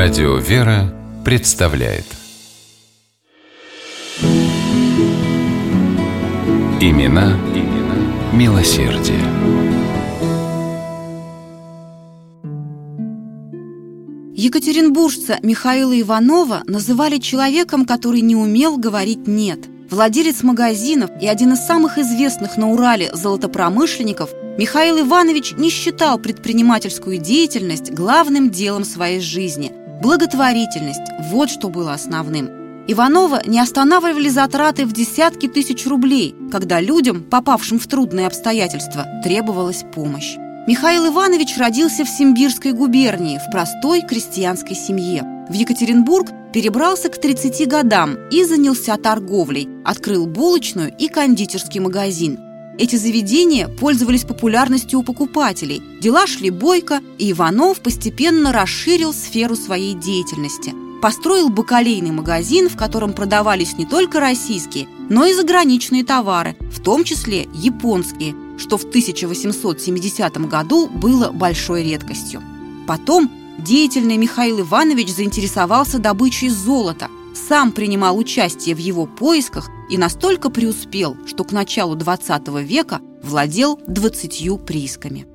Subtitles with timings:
[0.00, 2.04] Радио «Вера» представляет
[6.80, 7.96] Имена, имена
[8.32, 9.18] милосердие.
[14.36, 19.66] Екатеринбуржца Михаила Иванова называли человеком, который не умел говорить «нет».
[19.90, 27.18] Владелец магазинов и один из самых известных на Урале золотопромышленников Михаил Иванович не считал предпринимательскую
[27.18, 29.72] деятельность главным делом своей жизни.
[30.00, 32.84] Благотворительность– вот что было основным.
[32.86, 39.84] Иванова не останавливали затраты в десятки тысяч рублей, когда людям, попавшим в трудные обстоятельства, требовалась
[39.92, 40.36] помощь.
[40.68, 45.24] Михаил Иванович родился в Симбирской губернии в простой крестьянской семье.
[45.48, 52.38] В Екатеринбург перебрался к 30 годам и занялся торговлей, открыл булочную и кондитерский магазин–
[52.78, 59.94] эти заведения пользовались популярностью у покупателей, дела шли бойко, и Иванов постепенно расширил сферу своей
[59.94, 60.72] деятельности.
[61.02, 67.02] Построил бакалейный магазин, в котором продавались не только российские, но и заграничные товары, в том
[67.02, 72.42] числе японские, что в 1870 году было большой редкостью.
[72.86, 80.50] Потом деятельный Михаил Иванович заинтересовался добычей золота– сам принимал участие в его поисках и настолько
[80.50, 85.26] преуспел, что к началу XX века владел 20 приисками.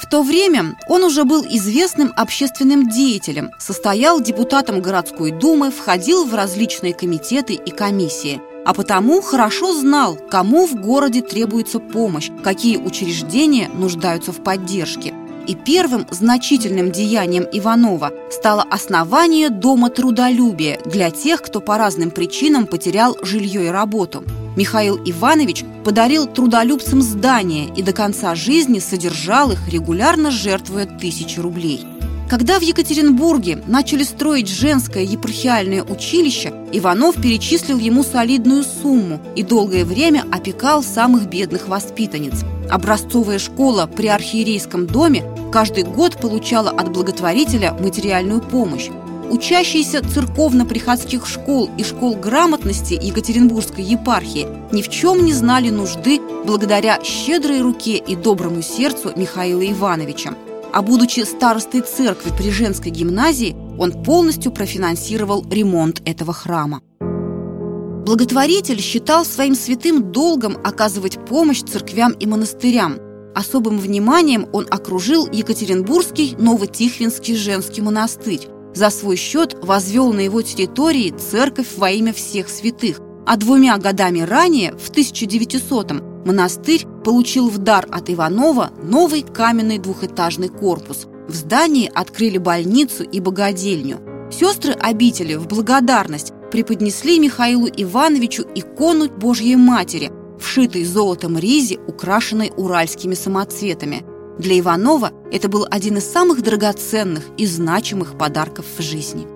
[0.00, 6.34] В то время он уже был известным общественным деятелем, состоял депутатом городской думы, входил в
[6.34, 13.68] различные комитеты и комиссии, а потому хорошо знал, кому в городе требуется помощь, какие учреждения
[13.74, 15.14] нуждаются в поддержке–
[15.46, 22.66] и первым значительным деянием Иванова стало основание Дома трудолюбия для тех, кто по разным причинам
[22.66, 24.24] потерял жилье и работу.
[24.56, 31.86] Михаил Иванович подарил трудолюбцам здание и до конца жизни содержал их, регулярно жертвуя тысячи рублей.
[32.28, 39.84] Когда в Екатеринбурге начали строить женское епархиальное училище, Иванов перечислил ему солидную сумму и долгое
[39.84, 42.44] время опекал самых бедных воспитанниц.
[42.68, 45.22] Образцовая школа при архиерейском доме
[45.52, 48.88] каждый год получала от благотворителя материальную помощь.
[49.30, 56.98] Учащиеся церковно-приходских школ и школ грамотности Екатеринбургской епархии ни в чем не знали нужды благодаря
[57.04, 60.34] щедрой руке и доброму сердцу Михаила Ивановича.
[60.72, 66.80] А будучи старостой церкви при женской гимназии, он полностью профинансировал ремонт этого храма.
[68.04, 72.98] Благотворитель считал своим святым долгом оказывать помощь церквям и монастырям–
[73.36, 78.48] Особым вниманием он окружил Екатеринбургский Новотихвинский женский монастырь.
[78.74, 82.98] За свой счет возвел на его территории церковь во имя всех святых.
[83.26, 90.48] А двумя годами ранее, в 1900-м, монастырь получил в дар от Иванова новый каменный двухэтажный
[90.48, 91.06] корпус.
[91.28, 94.00] В здании открыли больницу и богадельню.
[94.30, 100.10] Сестры обители в благодарность преподнесли Михаилу Ивановичу икону Божьей Матери,
[100.40, 104.04] вшитой золотом ризе, украшенной уральскими самоцветами.
[104.38, 109.26] Для Иванова это был один из самых драгоценных и значимых подарков в жизни.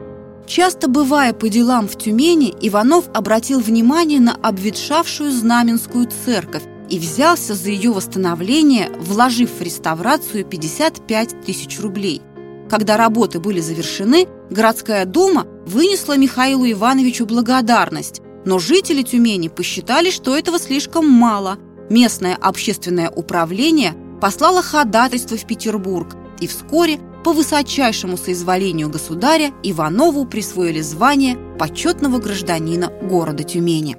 [0.46, 7.54] Часто бывая по делам в Тюмени, Иванов обратил внимание на обветшавшую Знаменскую церковь и взялся
[7.54, 12.20] за ее восстановление, вложив в реставрацию 55 тысяч рублей.
[12.68, 20.36] Когда работы были завершены, городская дума вынесла Михаилу Ивановичу благодарность, но жители Тюмени посчитали, что
[20.36, 21.58] этого слишком мало.
[21.88, 30.80] Местное общественное управление послало ходатайство в Петербург, и вскоре по высочайшему соизволению государя Иванову присвоили
[30.80, 33.96] звание почетного гражданина города Тюмени.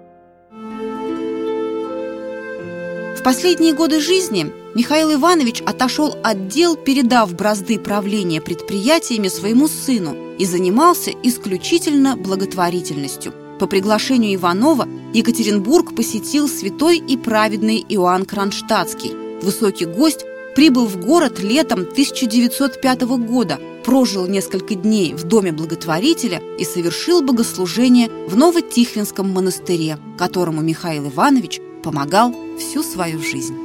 [3.22, 10.34] В последние годы жизни Михаил Иванович отошел от дел, передав бразды правления предприятиями своему сыну
[10.40, 13.32] и занимался исключительно благотворительностью.
[13.60, 19.14] По приглашению Иванова Екатеринбург посетил святой и праведный Иоанн Кронштадтский.
[19.44, 26.66] Высокий гость прибыл в город летом 1905 года, прожил несколько дней в доме благотворителя и
[26.66, 33.56] совершил богослужение в Новотихвинском монастыре, которому Михаил Иванович помогал всю свою жизнь.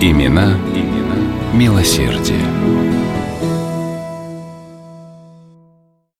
[0.00, 1.16] Имена, имена
[1.54, 2.89] милосердие.